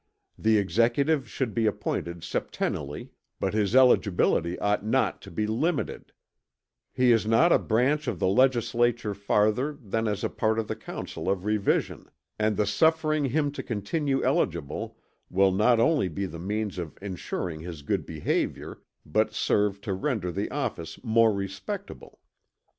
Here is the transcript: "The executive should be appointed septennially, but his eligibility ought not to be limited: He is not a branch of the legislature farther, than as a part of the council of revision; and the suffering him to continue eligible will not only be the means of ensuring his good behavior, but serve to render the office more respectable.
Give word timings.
"The 0.35 0.57
executive 0.57 1.29
should 1.29 1.53
be 1.53 1.67
appointed 1.67 2.21
septennially, 2.23 3.11
but 3.39 3.53
his 3.53 3.75
eligibility 3.75 4.57
ought 4.57 4.83
not 4.83 5.21
to 5.21 5.29
be 5.29 5.45
limited: 5.45 6.11
He 6.91 7.11
is 7.11 7.27
not 7.27 7.51
a 7.51 7.59
branch 7.59 8.07
of 8.07 8.17
the 8.17 8.25
legislature 8.27 9.13
farther, 9.13 9.77
than 9.79 10.07
as 10.07 10.23
a 10.23 10.29
part 10.29 10.57
of 10.57 10.67
the 10.67 10.75
council 10.75 11.29
of 11.29 11.45
revision; 11.45 12.09
and 12.39 12.57
the 12.57 12.65
suffering 12.65 13.25
him 13.25 13.51
to 13.51 13.61
continue 13.61 14.23
eligible 14.23 14.97
will 15.29 15.51
not 15.51 15.79
only 15.79 16.07
be 16.07 16.25
the 16.25 16.39
means 16.39 16.79
of 16.79 16.97
ensuring 16.99 17.59
his 17.59 17.83
good 17.83 18.03
behavior, 18.03 18.81
but 19.05 19.35
serve 19.35 19.81
to 19.81 19.93
render 19.93 20.31
the 20.31 20.49
office 20.49 20.97
more 21.03 21.31
respectable. 21.31 22.19